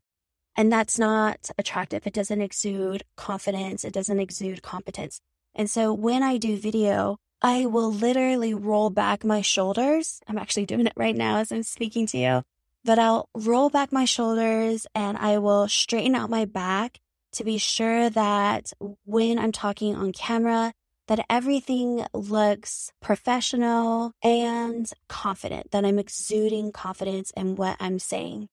And 0.55 0.71
that's 0.71 0.97
not 0.99 1.49
attractive. 1.57 2.05
It 2.05 2.13
doesn't 2.13 2.41
exude 2.41 3.03
confidence. 3.15 3.85
It 3.85 3.93
doesn't 3.93 4.19
exude 4.19 4.61
competence. 4.61 5.21
And 5.55 5.69
so 5.69 5.93
when 5.93 6.23
I 6.23 6.37
do 6.37 6.57
video, 6.57 7.17
I 7.41 7.65
will 7.67 7.91
literally 7.91 8.53
roll 8.53 8.89
back 8.89 9.23
my 9.23 9.41
shoulders. 9.41 10.19
I'm 10.27 10.37
actually 10.37 10.65
doing 10.65 10.87
it 10.87 10.93
right 10.97 11.15
now 11.15 11.37
as 11.37 11.51
I'm 11.51 11.63
speaking 11.63 12.07
to 12.07 12.17
you. 12.17 12.43
but 12.83 12.99
I'll 12.99 13.29
roll 13.35 13.69
back 13.69 13.91
my 13.91 14.05
shoulders 14.05 14.87
and 14.95 15.17
I 15.17 15.37
will 15.37 15.67
straighten 15.67 16.15
out 16.15 16.29
my 16.29 16.45
back 16.45 16.99
to 17.33 17.43
be 17.43 17.57
sure 17.57 18.09
that 18.09 18.71
when 19.05 19.37
I'm 19.37 19.51
talking 19.51 19.95
on 19.95 20.11
camera, 20.11 20.73
that 21.09 21.25
everything 21.27 22.05
looks 22.13 22.91
professional 23.01 24.13
and 24.23 24.91
confident, 25.07 25.71
that 25.71 25.83
I'm 25.83 25.97
exuding 25.97 26.71
confidence 26.71 27.31
in 27.35 27.55
what 27.55 27.77
I'm 27.79 27.97
saying. 27.97 28.47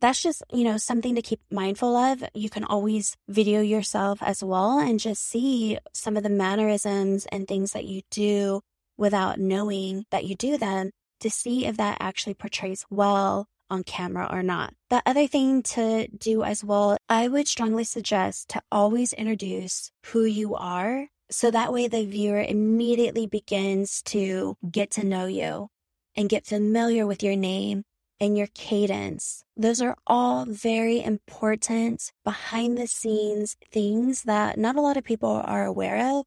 That's 0.00 0.22
just, 0.22 0.44
you 0.52 0.62
know, 0.62 0.76
something 0.76 1.16
to 1.16 1.22
keep 1.22 1.40
mindful 1.50 1.96
of. 1.96 2.22
You 2.32 2.50
can 2.50 2.62
always 2.62 3.16
video 3.28 3.60
yourself 3.60 4.22
as 4.22 4.44
well 4.44 4.78
and 4.78 5.00
just 5.00 5.26
see 5.26 5.76
some 5.92 6.16
of 6.16 6.22
the 6.22 6.28
mannerisms 6.28 7.26
and 7.32 7.48
things 7.48 7.72
that 7.72 7.84
you 7.84 8.02
do 8.12 8.60
without 8.96 9.40
knowing 9.40 10.04
that 10.12 10.24
you 10.24 10.36
do 10.36 10.56
them 10.56 10.92
to 11.18 11.28
see 11.28 11.66
if 11.66 11.76
that 11.78 11.98
actually 11.98 12.34
portrays 12.34 12.86
well 12.90 13.46
on 13.70 13.82
camera 13.82 14.28
or 14.30 14.44
not. 14.44 14.72
The 14.88 15.02
other 15.04 15.26
thing 15.26 15.64
to 15.74 16.06
do 16.06 16.44
as 16.44 16.62
well, 16.62 16.96
I 17.08 17.26
would 17.26 17.48
strongly 17.48 17.82
suggest 17.82 18.50
to 18.50 18.62
always 18.70 19.12
introduce 19.12 19.90
who 20.06 20.24
you 20.24 20.54
are. 20.54 21.08
So 21.30 21.50
that 21.50 21.72
way 21.72 21.88
the 21.88 22.06
viewer 22.06 22.42
immediately 22.42 23.26
begins 23.26 24.02
to 24.04 24.56
get 24.70 24.90
to 24.92 25.04
know 25.04 25.26
you 25.26 25.68
and 26.16 26.28
get 26.28 26.46
familiar 26.46 27.06
with 27.06 27.22
your 27.22 27.36
name 27.36 27.84
and 28.20 28.36
your 28.36 28.48
cadence. 28.54 29.44
Those 29.56 29.80
are 29.82 29.96
all 30.06 30.46
very 30.46 31.02
important 31.02 32.12
behind 32.24 32.78
the 32.78 32.86
scenes 32.86 33.56
things 33.70 34.22
that 34.24 34.58
not 34.58 34.76
a 34.76 34.80
lot 34.80 34.96
of 34.96 35.04
people 35.04 35.42
are 35.44 35.64
aware 35.64 36.18
of, 36.18 36.24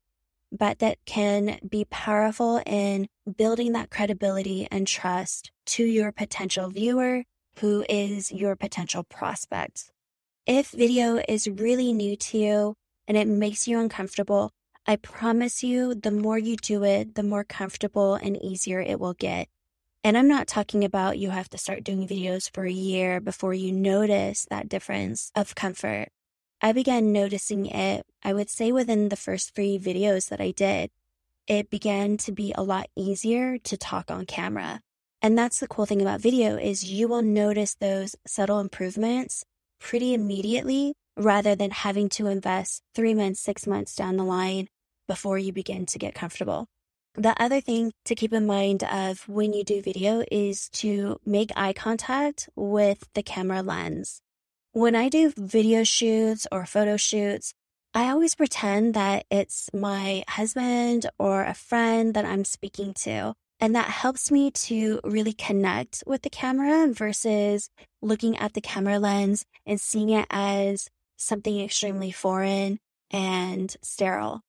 but 0.52 0.80
that 0.80 0.98
can 1.06 1.60
be 1.68 1.86
powerful 1.86 2.62
in 2.66 3.08
building 3.38 3.72
that 3.74 3.90
credibility 3.90 4.68
and 4.70 4.88
trust 4.88 5.52
to 5.66 5.84
your 5.84 6.12
potential 6.12 6.70
viewer 6.70 7.24
who 7.60 7.86
is 7.90 8.32
your 8.32 8.56
potential 8.56 9.04
prospect. 9.04 9.92
If 10.46 10.72
video 10.72 11.22
is 11.28 11.48
really 11.48 11.92
new 11.92 12.16
to 12.16 12.38
you 12.38 12.76
and 13.08 13.18
it 13.18 13.28
makes 13.28 13.68
you 13.68 13.80
uncomfortable, 13.80 14.52
I 14.88 14.96
promise 14.96 15.64
you, 15.64 15.94
the 15.94 16.12
more 16.12 16.38
you 16.38 16.58
do 16.58 16.84
it, 16.84 17.16
the 17.16 17.24
more 17.24 17.44
comfortable 17.44 18.16
and 18.16 18.42
easier 18.42 18.80
it 18.82 19.00
will 19.00 19.14
get. 19.14 19.48
And 20.04 20.18
I'm 20.18 20.28
not 20.28 20.48
talking 20.48 20.84
about 20.84 21.20
you 21.20 21.30
have 21.30 21.50
to 21.50 21.58
start 21.58 21.84
doing 21.84 22.08
videos 22.08 22.50
for 22.52 22.66
a 22.66 22.72
year 22.72 23.22
before 23.22 23.54
you 23.54 23.72
notice 23.72 24.48
that 24.50 24.68
difference 24.68 25.32
of 25.36 25.54
comfort. 25.54 26.10
I 26.62 26.72
began 26.72 27.12
noticing 27.12 27.68
it, 27.68 28.06
I 28.24 28.34
would 28.34 28.50
say 28.50 28.72
within 28.72 29.10
the 29.10 29.16
first 29.16 29.54
three 29.54 29.78
videos 29.78 30.30
that 30.30 30.42
I 30.42 30.52
did. 30.52 30.90
It 31.48 31.70
began 31.70 32.18
to 32.18 32.32
be 32.32 32.54
a 32.56 32.64
lot 32.64 32.88
easier 32.96 33.60
to 33.60 33.78
talk 33.78 34.10
on 34.10 34.26
camera. 34.26 34.82
And 35.22 35.38
that's 35.38 35.60
the 35.60 35.68
cool 35.68 35.86
thing 35.86 36.02
about 36.02 36.22
video 36.22 36.58
is 36.58 36.92
you 36.92 37.08
will 37.08 37.22
notice 37.22 37.76
those 37.76 38.16
subtle 38.26 38.60
improvements 38.60 39.44
pretty 39.80 40.16
immediately 40.16 40.96
rather 41.18 41.56
than 41.56 41.72
having 41.72 42.10
to 42.10 42.28
invest 42.28 42.82
three 42.96 43.14
months, 43.14 43.40
six 43.40 43.68
months 43.68 43.96
down 43.96 44.18
the 44.18 44.24
line 44.24 44.68
before 45.08 45.38
you 45.38 45.52
begin 45.52 45.86
to 45.88 46.00
get 46.00 46.16
comfortable. 46.16 46.68
The 47.16 47.36
other 47.42 47.60
thing 47.60 47.92
to 48.06 48.16
keep 48.16 48.32
in 48.32 48.46
mind 48.46 48.84
of 48.84 49.28
when 49.28 49.52
you 49.52 49.66
do 49.66 49.82
video 49.82 50.24
is 50.32 50.70
to 50.70 51.20
make 51.26 51.52
eye 51.56 51.74
contact 51.74 52.48
with 52.56 53.10
the 53.14 53.24
camera 53.24 53.62
lens. 53.62 54.22
When 54.72 54.96
I 54.96 55.10
do 55.10 55.34
video 55.36 55.84
shoots 55.84 56.48
or 56.50 56.66
photo 56.66 56.96
shoots, 56.96 57.54
I 57.94 58.10
always 58.10 58.36
pretend 58.36 58.94
that 58.94 59.26
it's 59.30 59.70
my 59.74 60.24
husband 60.30 61.08
or 61.20 61.44
a 61.44 61.54
friend 61.54 62.14
that 62.14 62.24
I'm 62.24 62.46
speaking 62.46 62.94
to. 63.04 63.34
And 63.60 63.76
that 63.76 63.90
helps 63.90 64.32
me 64.32 64.50
to 64.50 65.02
really 65.04 65.34
connect 65.34 66.04
with 66.08 66.22
the 66.22 66.30
camera 66.30 66.88
versus 66.88 67.70
looking 68.02 68.38
at 68.38 68.54
the 68.54 68.62
camera 68.62 68.98
lens 68.98 69.46
and 69.66 69.80
seeing 69.80 70.10
it 70.10 70.26
as 70.30 70.90
something 71.22 71.60
extremely 71.60 72.12
foreign 72.12 72.80
and 73.12 73.76
sterile. 73.82 74.42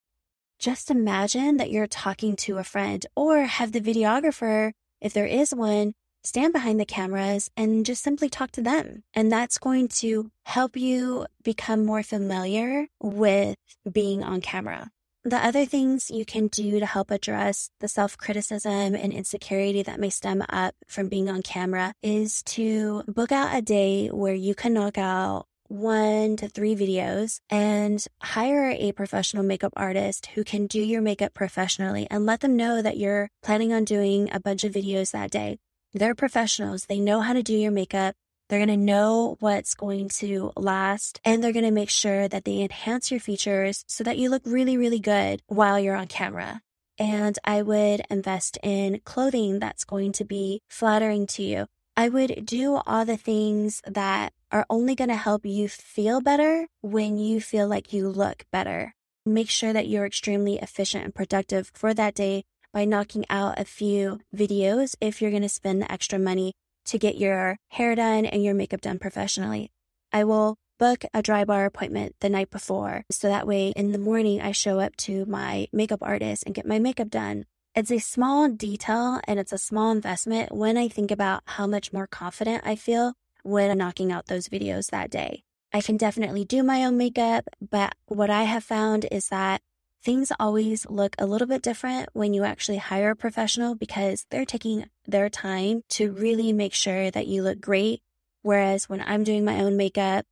Just 0.59 0.91
imagine 0.91 1.57
that 1.57 1.71
you're 1.71 1.87
talking 1.87 2.37
to 2.37 2.59
a 2.59 2.64
friend 2.64 3.05
or 3.17 3.45
have 3.45 3.73
the 3.73 3.81
videographer, 3.81 4.73
if 5.00 5.12
there 5.12 5.26
is 5.26 5.55
one, 5.55 5.95
stand 6.25 6.52
behind 6.52 6.79
the 6.79 6.85
cameras 6.85 7.50
and 7.57 7.85
just 7.85 8.02
simply 8.02 8.29
talk 8.29 8.52
to 8.52 8.62
them. 8.62 9.02
And 9.12 9.31
that's 9.31 9.59
going 9.59 9.88
to 9.88 10.31
help 10.47 10.76
you 10.76 11.26
become 11.43 11.85
more 11.85 12.02
familiar 12.02 12.87
with 13.00 13.57
being 13.91 14.23
on 14.23 14.41
camera. 14.41 14.91
The 15.25 15.45
other 15.45 15.64
things 15.67 16.11
you 16.11 16.25
can 16.25 16.49
do 16.49 16.81
to 16.81 16.87
help 16.87 17.12
address 17.12 17.71
the 17.79 17.87
self 17.87 18.19
criticism 18.19 18.97
and 18.97 19.12
insecurity 19.12 19.83
that 19.85 20.00
may 20.00 20.11
stem 20.11 20.45
up 20.49 20.75
from 20.88 21.09
being 21.09 21.29
on 21.29 21.43
camera 21.43 21.95
is 22.02 22.43
to 22.45 23.05
book 23.07 23.31
out 23.31 23.57
a 23.57 23.62
day 23.62 24.09
where 24.09 24.35
you 24.35 24.57
can 24.57 24.75
knock 24.75 24.99
out 24.99 25.47
one 25.73 26.37
to 26.37 26.49
three 26.49 26.76
videos 26.76 27.41
and 27.49 28.05
hire 28.21 28.76
a 28.79 28.93
professional 28.93 29.43
makeup 29.43 29.73
artist 29.75 30.26
who 30.35 30.45
can 30.45 30.67
do 30.67 30.79
your 30.79 31.00
makeup 31.00 31.33
professionally 31.33 32.07
and 32.11 32.26
let 32.26 32.41
them 32.41 32.57
know 32.57 32.83
that 32.83 32.99
you're 32.99 33.31
planning 33.43 33.73
on 33.73 33.85
doing 33.85 34.29
a 34.33 34.41
bunch 34.41 34.64
of 34.64 34.73
videos 34.73 35.12
that 35.12 35.31
day. 35.31 35.59
They're 35.95 36.14
professionals. 36.14 36.85
They 36.85 37.00
know 37.00 37.21
how 37.21 37.33
to 37.33 37.43
do 37.43 37.57
your 37.57 37.73
makeup. 37.73 38.14
They're 38.49 38.59
going 38.59 38.69
to 38.69 38.76
know 38.76 39.38
what's 39.41 39.75
going 39.75 40.11
to 40.21 40.52
last 40.57 41.19
and 41.25 41.43
they're 41.43 41.55
going 41.55 41.64
to 41.64 41.71
make 41.71 41.91
sure 41.91 42.29
that 42.29 42.45
they 42.45 42.61
enhance 42.61 43.11
your 43.11 43.21
features 43.21 43.83
so 43.88 44.05
that 44.05 44.19
you 44.19 44.29
look 44.29 44.43
really, 44.45 44.76
really 44.76 45.00
good 45.00 45.41
while 45.47 45.81
you're 45.81 45.97
on 45.97 46.07
camera. 46.07 46.61
And 46.99 47.38
I 47.45 47.62
would 47.62 48.02
invest 48.11 48.59
in 48.62 49.00
clothing 49.05 49.59
that's 49.59 49.85
going 49.85 50.12
to 50.12 50.25
be 50.26 50.61
flattering 50.69 51.26
to 51.29 51.43
you. 51.43 51.67
I 51.95 52.09
would 52.09 52.47
do 52.47 52.81
all 52.87 53.05
the 53.05 53.19
things 53.19 53.83
that 53.87 54.33
are 54.51 54.65
only 54.71 54.95
going 54.95 55.11
to 55.11 55.17
help 55.17 55.45
you 55.45 55.69
feel 55.69 56.23
better 56.23 56.67
when 56.81 57.19
you 57.19 57.39
feel 57.41 57.69
like 57.69 57.93
you 57.93 58.09
look 58.09 58.47
better. 58.51 58.95
Make 59.27 59.51
sure 59.51 59.75
that 59.75 59.89
you're 59.89 60.07
extremely 60.07 60.59
efficient 60.59 61.05
and 61.05 61.15
productive 61.15 61.71
for 61.75 61.93
that 61.93 62.15
day 62.15 62.45
by 62.73 62.87
knocking 62.87 63.27
out 63.29 63.61
a 63.61 63.67
few 63.67 64.21
videos 64.35 64.97
if 65.03 65.21
you're 65.21 65.31
going 65.31 65.43
to 65.43 65.49
spend 65.51 65.83
the 65.83 65.93
extra 65.93 66.19
money 66.19 66.55
to 66.87 66.99
get 66.99 67.19
your 67.19 67.59
hair 67.69 67.95
done 67.95 68.25
and 68.25 68.43
your 68.43 68.55
makeup 68.55 68.81
done 68.81 68.99
professionally. 68.99 69.71
I 70.13 70.25
will 70.25 70.57
book 70.79 71.05
a 71.13 71.23
dry 71.23 71.45
bar 71.45 71.67
appointment 71.67 72.17
the 72.21 72.31
night 72.31 72.51
before 72.51 73.05
so 73.11 73.29
that 73.29 73.47
way 73.47 73.69
in 73.77 73.93
the 73.93 73.99
morning 73.99 74.41
I 74.41 74.53
show 74.53 74.81
up 74.81 74.97
to 74.97 75.27
my 75.27 75.69
makeup 75.73 76.01
artist 76.03 76.45
and 76.47 76.55
get 76.55 76.67
my 76.67 76.79
makeup 76.79 77.11
done. 77.11 77.45
It's 77.75 77.91
a 77.91 78.00
small 78.00 78.50
detail 78.50 79.19
and 79.26 79.41
it's 79.41 79.52
a 79.52 79.57
small 79.57 79.93
investment 79.93 80.52
when 80.52 80.76
I 80.76 80.88
think 80.88 81.11
about 81.11 81.43
how 81.47 81.67
much 81.67 81.91
more 81.91 82.07
confident 82.07 82.67
I 82.67 82.76
feel 82.76 83.14
when 83.45 83.71
I'm 83.71 83.79
knocking 83.79 84.12
out 84.12 84.26
those 84.26 84.50
videos 84.50 84.91
that 84.91 85.11
day. 85.11 85.43
I 85.73 85.81
can 85.81 85.97
definitely 85.97 86.45
do 86.45 86.62
my 86.62 86.85
own 86.85 86.99
makeup, 86.99 87.49
but 87.71 87.95
what 88.05 88.29
I 88.29 88.43
have 88.43 88.62
found 88.62 89.07
is 89.11 89.29
that 89.29 89.62
things 90.05 90.31
always 90.38 90.85
look 90.91 91.17
a 91.19 91.25
little 91.25 91.47
bit 91.47 91.62
different 91.62 92.11
when 92.12 92.35
you 92.35 92.45
actually 92.45 92.76
hire 92.76 93.12
a 93.12 93.17
professional 93.17 93.75
because 93.75 94.26
they're 94.29 94.45
taking 94.45 94.91
their 95.07 95.31
time 95.31 95.81
to 95.91 96.12
really 96.12 96.52
make 96.52 96.75
sure 96.75 97.11
that 97.11 97.26
you 97.26 97.43
look 97.43 97.59
great. 97.59 98.02
Whereas 98.43 98.91
when 98.91 99.00
I'm 99.00 99.25
doing 99.25 99.47
my 99.47 99.62
own 99.62 99.79
makeup, 99.79 100.26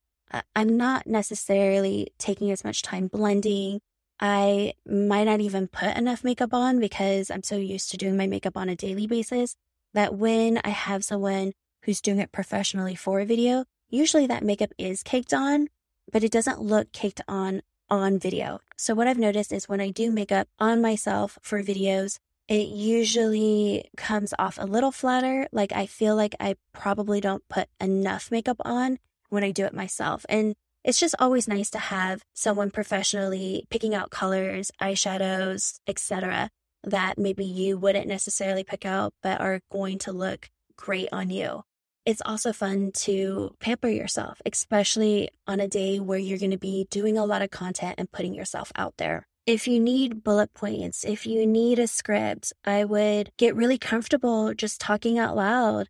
I'm 0.54 0.76
not 0.76 1.06
necessarily 1.06 2.08
taking 2.18 2.50
as 2.50 2.64
much 2.64 2.82
time 2.82 3.06
blending. 3.06 3.80
I 4.20 4.74
might 4.86 5.24
not 5.24 5.40
even 5.40 5.66
put 5.66 5.96
enough 5.96 6.22
makeup 6.22 6.52
on 6.52 6.78
because 6.78 7.30
I'm 7.30 7.42
so 7.42 7.56
used 7.56 7.90
to 7.90 7.96
doing 7.96 8.16
my 8.16 8.26
makeup 8.26 8.56
on 8.56 8.68
a 8.68 8.76
daily 8.76 9.06
basis 9.06 9.56
that 9.94 10.14
when 10.14 10.60
I 10.62 10.70
have 10.70 11.04
someone 11.04 11.52
who's 11.82 12.02
doing 12.02 12.18
it 12.18 12.30
professionally 12.30 12.94
for 12.94 13.20
a 13.20 13.24
video, 13.24 13.64
usually 13.88 14.26
that 14.26 14.44
makeup 14.44 14.72
is 14.76 15.02
caked 15.02 15.32
on, 15.32 15.68
but 16.12 16.22
it 16.22 16.30
doesn't 16.30 16.60
look 16.60 16.92
caked 16.92 17.22
on 17.26 17.62
on 17.88 18.18
video. 18.18 18.60
So 18.76 18.94
what 18.94 19.08
I've 19.08 19.18
noticed 19.18 19.52
is 19.52 19.68
when 19.68 19.80
I 19.80 19.90
do 19.90 20.12
makeup 20.12 20.48
on 20.60 20.80
myself 20.80 21.38
for 21.42 21.62
videos, 21.62 22.18
it 22.46 22.68
usually 22.68 23.90
comes 23.96 24.32
off 24.38 24.58
a 24.60 24.66
little 24.66 24.92
flatter. 24.92 25.48
Like 25.50 25.72
I 25.72 25.86
feel 25.86 26.14
like 26.14 26.34
I 26.38 26.56
probably 26.72 27.20
don't 27.20 27.48
put 27.48 27.68
enough 27.80 28.30
makeup 28.30 28.58
on 28.64 28.98
when 29.28 29.42
I 29.42 29.50
do 29.50 29.64
it 29.64 29.74
myself. 29.74 30.24
And 30.28 30.54
it's 30.84 31.00
just 31.00 31.14
always 31.18 31.46
nice 31.46 31.70
to 31.70 31.78
have 31.78 32.22
someone 32.34 32.70
professionally 32.70 33.66
picking 33.70 33.94
out 33.94 34.10
colors, 34.10 34.70
eyeshadows, 34.80 35.78
etc. 35.86 36.50
that 36.84 37.18
maybe 37.18 37.44
you 37.44 37.76
wouldn't 37.76 38.06
necessarily 38.06 38.64
pick 38.64 38.86
out 38.86 39.12
but 39.22 39.40
are 39.40 39.60
going 39.70 39.98
to 39.98 40.12
look 40.12 40.48
great 40.76 41.08
on 41.12 41.30
you. 41.30 41.62
It's 42.06 42.22
also 42.24 42.52
fun 42.52 42.92
to 42.92 43.54
pamper 43.60 43.88
yourself, 43.88 44.40
especially 44.46 45.28
on 45.46 45.60
a 45.60 45.68
day 45.68 46.00
where 46.00 46.18
you're 46.18 46.38
going 46.38 46.50
to 46.50 46.58
be 46.58 46.86
doing 46.90 47.18
a 47.18 47.26
lot 47.26 47.42
of 47.42 47.50
content 47.50 47.96
and 47.98 48.10
putting 48.10 48.34
yourself 48.34 48.72
out 48.74 48.94
there. 48.96 49.26
If 49.46 49.68
you 49.68 49.78
need 49.78 50.24
bullet 50.24 50.54
points, 50.54 51.04
if 51.04 51.26
you 51.26 51.46
need 51.46 51.78
a 51.78 51.86
script, 51.86 52.52
I 52.64 52.84
would 52.84 53.30
get 53.36 53.54
really 53.54 53.78
comfortable 53.78 54.54
just 54.54 54.80
talking 54.80 55.18
out 55.18 55.36
loud 55.36 55.88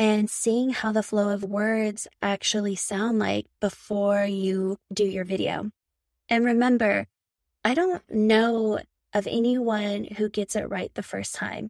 and 0.00 0.28
seeing 0.28 0.70
how 0.70 0.90
the 0.90 1.02
flow 1.02 1.28
of 1.28 1.44
words 1.44 2.08
actually 2.20 2.74
sound 2.74 3.20
like 3.20 3.46
before 3.60 4.24
you 4.24 4.78
do 4.92 5.04
your 5.04 5.24
video. 5.24 5.70
And 6.28 6.44
remember, 6.44 7.06
I 7.62 7.74
don't 7.74 8.02
know 8.10 8.80
of 9.12 9.28
anyone 9.28 10.04
who 10.16 10.28
gets 10.28 10.56
it 10.56 10.68
right 10.68 10.90
the 10.94 11.02
first 11.02 11.36
time. 11.36 11.68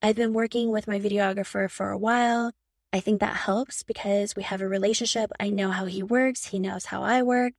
I've 0.00 0.16
been 0.16 0.32
working 0.32 0.70
with 0.70 0.88
my 0.88 0.98
videographer 0.98 1.68
for 1.68 1.90
a 1.90 1.98
while 1.98 2.52
I 2.92 3.00
think 3.00 3.20
that 3.20 3.36
helps 3.36 3.82
because 3.82 4.36
we 4.36 4.42
have 4.42 4.60
a 4.60 4.68
relationship. 4.68 5.30
I 5.40 5.48
know 5.48 5.70
how 5.70 5.86
he 5.86 6.02
works, 6.02 6.46
he 6.46 6.58
knows 6.58 6.86
how 6.86 7.02
I 7.02 7.22
work. 7.22 7.54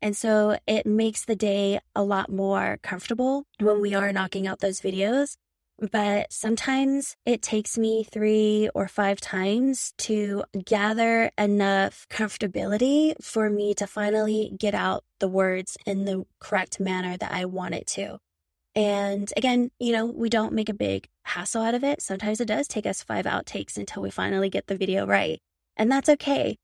And 0.00 0.16
so 0.16 0.58
it 0.66 0.86
makes 0.86 1.24
the 1.24 1.34
day 1.34 1.80
a 1.94 2.04
lot 2.04 2.30
more 2.30 2.78
comfortable 2.82 3.44
when 3.58 3.80
we 3.80 3.94
are 3.94 4.12
knocking 4.12 4.46
out 4.46 4.60
those 4.60 4.80
videos. 4.80 5.36
But 5.78 6.32
sometimes 6.32 7.16
it 7.26 7.42
takes 7.42 7.76
me 7.76 8.02
three 8.02 8.70
or 8.74 8.88
five 8.88 9.20
times 9.20 9.92
to 9.98 10.44
gather 10.64 11.30
enough 11.36 12.06
comfortability 12.08 13.14
for 13.22 13.50
me 13.50 13.74
to 13.74 13.86
finally 13.86 14.52
get 14.58 14.74
out 14.74 15.04
the 15.20 15.28
words 15.28 15.76
in 15.84 16.06
the 16.06 16.24
correct 16.40 16.80
manner 16.80 17.18
that 17.18 17.32
I 17.32 17.44
want 17.44 17.74
it 17.74 17.86
to. 17.88 18.18
And 18.74 19.30
again, 19.36 19.70
you 19.78 19.92
know, 19.92 20.06
we 20.06 20.30
don't 20.30 20.52
make 20.54 20.68
a 20.70 20.74
big 20.74 21.08
hassle 21.24 21.62
out 21.62 21.74
of 21.74 21.84
it. 21.84 22.00
Sometimes 22.00 22.40
it 22.40 22.48
does 22.48 22.68
take 22.68 22.86
us 22.86 23.02
five 23.02 23.26
outtakes 23.26 23.76
until 23.76 24.02
we 24.02 24.10
finally 24.10 24.48
get 24.48 24.68
the 24.68 24.76
video 24.76 25.06
right. 25.06 25.40
And 25.76 25.92
that's 25.92 26.08
okay. 26.08 26.56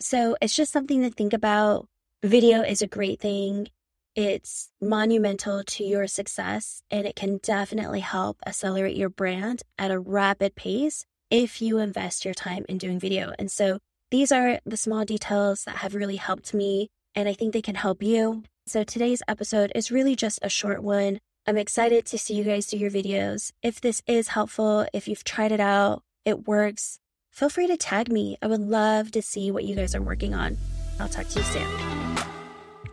So 0.00 0.36
it's 0.40 0.56
just 0.56 0.72
something 0.72 1.02
to 1.02 1.10
think 1.10 1.32
about. 1.32 1.86
Video 2.24 2.62
is 2.62 2.82
a 2.82 2.86
great 2.86 3.20
thing. 3.20 3.68
It's 4.14 4.68
monumental 4.80 5.64
to 5.64 5.84
your 5.84 6.06
success 6.06 6.82
and 6.90 7.06
it 7.06 7.16
can 7.16 7.38
definitely 7.42 8.00
help 8.00 8.38
accelerate 8.46 8.96
your 8.96 9.08
brand 9.08 9.62
at 9.78 9.90
a 9.90 9.98
rapid 9.98 10.54
pace 10.54 11.06
if 11.30 11.62
you 11.62 11.78
invest 11.78 12.24
your 12.24 12.34
time 12.34 12.66
in 12.68 12.76
doing 12.76 13.00
video. 13.00 13.32
And 13.38 13.50
so 13.50 13.78
these 14.10 14.30
are 14.30 14.60
the 14.66 14.76
small 14.76 15.04
details 15.06 15.64
that 15.64 15.76
have 15.76 15.94
really 15.94 16.16
helped 16.16 16.52
me 16.52 16.88
and 17.14 17.28
I 17.28 17.32
think 17.32 17.52
they 17.52 17.62
can 17.62 17.74
help 17.74 18.02
you. 18.02 18.42
So 18.66 18.84
today's 18.84 19.22
episode 19.28 19.72
is 19.74 19.90
really 19.90 20.14
just 20.14 20.38
a 20.42 20.48
short 20.48 20.82
one 20.82 21.18
I'm 21.44 21.56
excited 21.56 22.06
to 22.06 22.18
see 22.18 22.34
you 22.34 22.44
guys 22.44 22.66
do 22.66 22.76
your 22.76 22.90
videos. 22.90 23.50
If 23.62 23.80
this 23.80 24.00
is 24.06 24.28
helpful, 24.28 24.86
if 24.92 25.08
you've 25.08 25.24
tried 25.24 25.50
it 25.50 25.58
out, 25.58 26.02
it 26.24 26.46
works, 26.46 27.00
feel 27.32 27.48
free 27.48 27.66
to 27.66 27.76
tag 27.76 28.12
me. 28.12 28.36
I 28.40 28.46
would 28.46 28.60
love 28.60 29.10
to 29.12 29.22
see 29.22 29.50
what 29.50 29.64
you 29.64 29.74
guys 29.74 29.96
are 29.96 30.02
working 30.02 30.34
on. 30.34 30.56
I'll 31.00 31.08
talk 31.08 31.26
to 31.28 31.40
you 31.40 31.44
soon. 31.44 32.01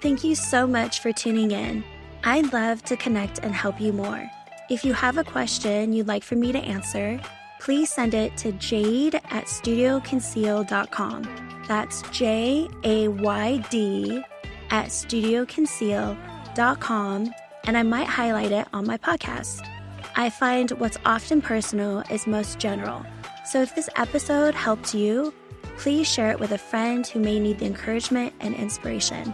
Thank 0.01 0.23
you 0.23 0.33
so 0.33 0.65
much 0.65 1.01
for 1.01 1.11
tuning 1.11 1.51
in. 1.51 1.83
I'd 2.23 2.53
love 2.53 2.81
to 2.83 2.95
connect 2.95 3.39
and 3.39 3.53
help 3.53 3.81
you 3.81 3.91
more. 3.91 4.31
If 4.69 4.85
you 4.85 4.93
have 4.93 5.17
a 5.17 5.25
question 5.25 5.91
you'd 5.91 6.07
like 6.07 6.23
for 6.23 6.35
me 6.35 6.53
to 6.53 6.59
answer, 6.59 7.19
please 7.59 7.89
send 7.89 8.13
it 8.13 8.37
to 8.37 8.53
jayd 8.53 9.15
at 9.15 9.43
studioconceal.com. 9.45 11.63
That's 11.67 12.01
J 12.11 12.69
A 12.83 13.09
Y 13.09 13.57
D 13.69 14.23
at 14.69 14.85
studioconceal.com 14.87 17.33
and 17.65 17.77
I 17.77 17.83
might 17.83 18.07
highlight 18.07 18.53
it 18.53 18.67
on 18.71 18.87
my 18.87 18.97
podcast. 18.97 19.67
I 20.15 20.29
find 20.29 20.71
what's 20.71 20.97
often 21.05 21.41
personal 21.41 22.03
is 22.09 22.25
most 22.25 22.57
general. 22.57 23.05
So 23.45 23.61
if 23.61 23.75
this 23.75 23.89
episode 23.97 24.55
helped 24.55 24.93
you, 24.93 25.33
please 25.77 26.07
share 26.07 26.31
it 26.31 26.39
with 26.39 26.53
a 26.53 26.57
friend 26.57 27.05
who 27.05 27.19
may 27.19 27.37
need 27.39 27.59
the 27.59 27.65
encouragement 27.65 28.33
and 28.39 28.55
inspiration. 28.55 29.33